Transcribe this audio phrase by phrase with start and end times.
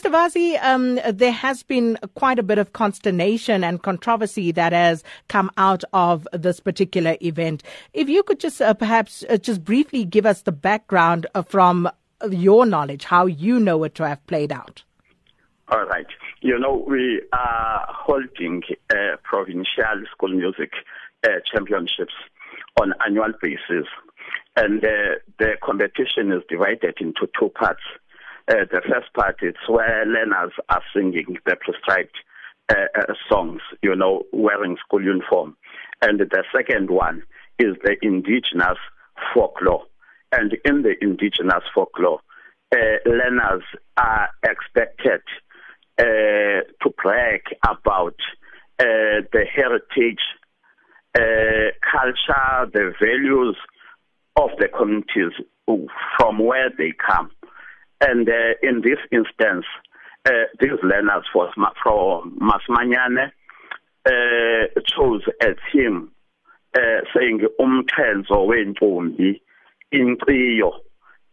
[0.00, 0.10] Mr.
[0.10, 5.50] Vazi, um, there has been quite a bit of consternation and controversy that has come
[5.58, 7.62] out of this particular event.
[7.92, 11.86] If you could just uh, perhaps uh, just briefly give us the background uh, from
[12.30, 14.82] your knowledge, how you know it to have played out.
[15.68, 16.06] All right.
[16.40, 18.62] You know, we are holding
[19.22, 20.72] provincial school music
[21.24, 22.14] uh, championships
[22.80, 23.86] on annual basis.
[24.56, 27.82] And uh, the competition is divided into two parts.
[28.50, 32.16] Uh, the first part is where learners are singing the prescribed
[32.68, 35.56] uh, uh, songs, you know, wearing school uniform.
[36.02, 37.22] And the second one
[37.60, 38.78] is the indigenous
[39.32, 39.84] folklore.
[40.32, 42.22] And in the indigenous folklore,
[42.74, 43.62] uh, learners
[43.96, 45.22] are expected
[45.98, 48.16] uh, to brag about
[48.78, 50.22] the heritage,
[51.16, 53.56] uh, culture, the values
[54.36, 55.38] of the communities
[56.18, 57.30] from where they come.
[58.00, 59.66] And uh, in this instance,
[60.26, 63.30] uh, these learners from Masimanyane
[64.06, 66.10] uh, chose a theme
[66.76, 69.40] uh, saying umthenzo wentombi
[69.92, 70.72] inqiyo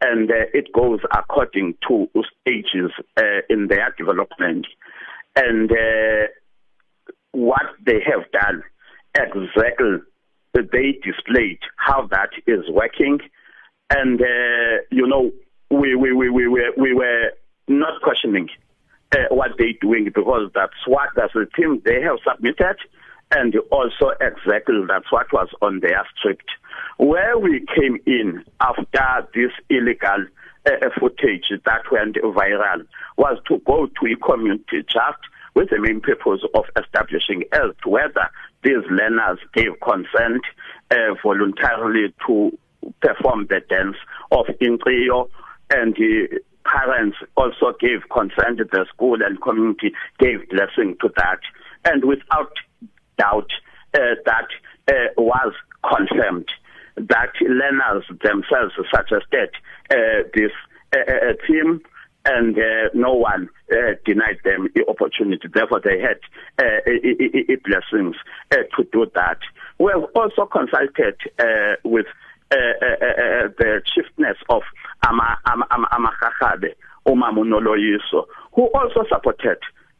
[0.00, 2.08] and uh, it goes according to
[2.40, 4.66] stages uh, in their development.
[5.34, 6.26] And uh,
[7.32, 8.62] what they have done
[9.14, 9.98] exactly
[10.54, 13.18] they displayed how that is working.
[13.90, 15.30] And uh, you know
[15.70, 17.32] we we we we were we were
[17.68, 18.48] not questioning
[19.12, 22.76] uh, what they're doing because that's what that's the team they have submitted
[23.32, 26.48] and also exactly that's what was on their script.
[26.98, 30.26] Where we came in after this illegal
[30.66, 32.86] uh, footage that went viral
[33.16, 35.18] was to go to a community just
[35.54, 38.30] with the main purpose of establishing as to whether
[38.62, 40.42] these learners gave consent
[40.90, 42.56] uh, voluntarily to
[43.00, 43.96] perform the dance
[44.30, 45.28] of Inqiyo
[45.70, 51.38] and the parents also gave consent the school and community gave blessing to that
[51.84, 52.52] and without
[53.18, 53.50] doubt
[53.94, 54.48] uh, that
[54.88, 55.52] uh, was
[55.88, 56.48] confirmed
[56.96, 59.50] that learners themselves suggested
[59.90, 60.50] uh, this
[60.94, 61.80] uh, uh, team
[62.24, 65.46] and uh, no one uh, denied them the opportunity.
[65.52, 66.18] Therefore, they had
[66.58, 66.80] uh,
[67.64, 68.16] blessings
[68.50, 69.38] uh, to do that.
[69.78, 72.06] We have also consulted uh, with
[72.50, 74.62] uh, uh, uh, the chiefness of
[75.06, 76.74] Amagachabe,
[77.06, 79.58] Umamunoloyiso, who also supported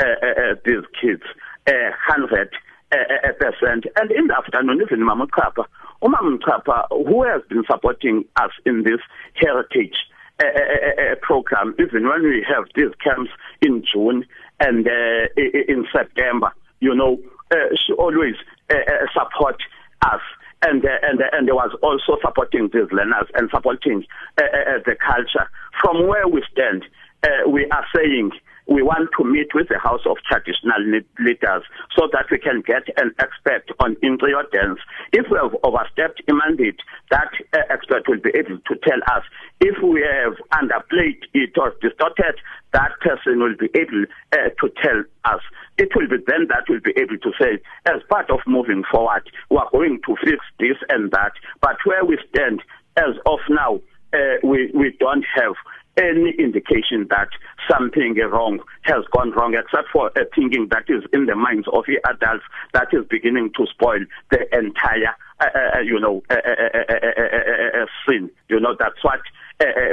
[0.00, 1.22] uh, uh, these kids,
[1.66, 2.50] uh, 100
[2.92, 2.96] uh,
[3.38, 3.84] percent.
[3.96, 5.66] And in the afternoon, even Mama Kapa,
[6.02, 9.00] Umam Kapa, who has been supporting us in this
[9.34, 9.96] heritage
[10.40, 14.24] uh, uh, uh, program, even when we have these camps in June
[14.60, 17.18] and uh, in September, you know,
[17.50, 18.34] uh, she always
[18.70, 19.56] uh, uh, support
[20.02, 20.20] us
[20.62, 24.04] and uh, and uh, and was also supporting these learners and supporting
[24.38, 25.48] uh, uh, the culture.
[25.80, 26.84] From where we stand,
[27.22, 28.32] uh, we are saying
[28.68, 30.78] we want to meet with the House of Traditional
[31.18, 31.64] Leaders
[31.96, 34.78] so that we can get an expert on Inqiyo dance.
[35.12, 36.78] If we have overstepped a mandate,
[37.10, 39.24] that uh, expert will be able to tell us.
[39.60, 42.36] If we have underplayed it or distorted,
[42.74, 45.40] that person will be able uh, to tell us.
[45.78, 49.22] It will be then that will be able to say, as part of moving forward,
[49.50, 51.32] we are going to fix this and that.
[51.60, 52.62] But where we stand
[52.96, 53.80] as of now,
[54.12, 55.54] uh, we, we don't have
[55.98, 57.28] any indication that
[57.70, 61.84] something wrong has gone wrong, except for a thinking that is in the minds of
[61.86, 63.98] the adults that is beginning to spoil
[64.30, 65.46] the entire, uh,
[65.76, 68.30] uh, you know, uh, uh, sin.
[68.48, 69.20] You know, that's what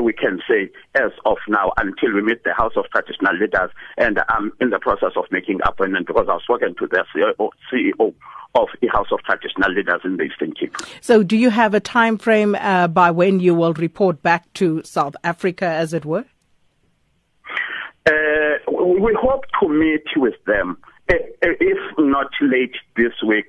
[0.00, 3.70] we can say as of now until we meet the House of Traditional Leaders.
[3.96, 8.14] And I'm in the process of making appointment because I've spoken to the CEO,
[8.54, 10.76] of the House of Traditional Leaders in the Eastern Cape.
[11.00, 14.82] So, do you have a time frame uh, by when you will report back to
[14.84, 16.24] South Africa, as it were?
[18.04, 20.76] Uh, we hope to meet with them,
[21.10, 23.46] uh, if not late this week,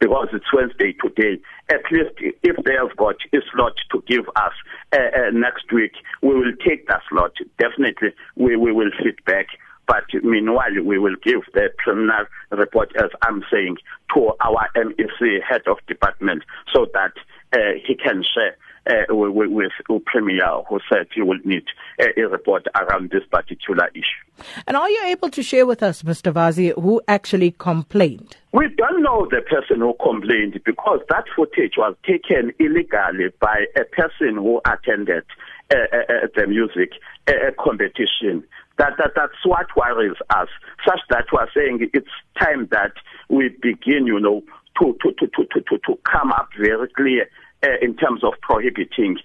[0.00, 1.40] because it's Wednesday today.
[1.68, 4.52] At least if they have got a slot to give us
[4.92, 7.32] uh, uh, next week, we will take that slot.
[7.58, 9.46] Definitely, we, we will sit back.
[9.86, 13.76] But meanwhile, we will give the preliminary report, as I'm saying,
[14.14, 17.12] to our MEC head of department so that
[17.52, 21.64] uh, he can share uh, with, with Premier who said he will need
[21.98, 24.44] a report around this particular issue.
[24.66, 26.32] And are you able to share with us, Mr.
[26.32, 28.36] Vazi, who actually complained?
[28.52, 33.84] We don't know the person who complained because that footage was taken illegally by a
[33.84, 35.24] person who attended
[35.72, 36.90] uh, uh, uh the music
[37.28, 37.32] uh,
[37.62, 38.42] competition.
[38.78, 40.48] That, that that's what worries us,
[40.84, 42.08] such that we're saying it's
[42.40, 42.92] time that
[43.28, 44.42] we begin, you know,
[44.80, 47.28] to to to to to to, to come up very clear
[47.62, 49.16] uh, in terms of prohibiting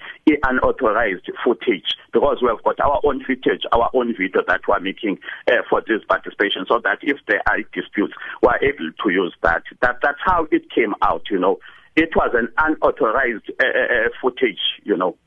[0.48, 5.18] unauthorized footage because we have got our own footage, our own video that we're making
[5.48, 9.64] uh, for this participation so that if there are disputes, we're able to use that.
[9.82, 9.98] that.
[10.02, 11.60] That's how it came out, you know.
[11.96, 15.18] It was an unauthorized uh, uh, uh footage, you know.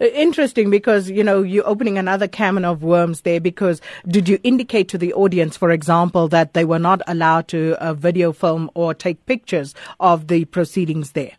[0.00, 4.88] Interesting because, you know, you're opening another can of worms there because did you indicate
[4.88, 8.94] to the audience, for example, that they were not allowed to uh, video film or
[8.94, 11.32] take pictures of the proceedings there?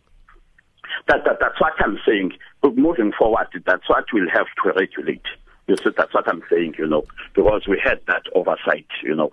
[1.08, 2.32] That, that, that's what I'm saying.
[2.62, 5.22] Moving forward, that's what we'll have to regulate.
[5.66, 7.04] You see, that's what I'm saying, you know,
[7.34, 9.32] because we had that oversight, you know.